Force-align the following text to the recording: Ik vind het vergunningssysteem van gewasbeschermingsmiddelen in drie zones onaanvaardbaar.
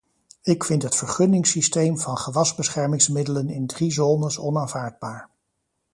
Ik 0.43 0.63
vind 0.63 0.83
het 0.83 0.95
vergunningssysteem 0.95 1.97
van 1.99 2.17
gewasbeschermingsmiddelen 2.17 3.49
in 3.49 3.67
drie 3.67 3.91
zones 3.91 4.37
onaanvaardbaar. 4.39 5.29